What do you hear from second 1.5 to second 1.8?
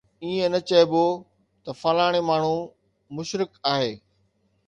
ته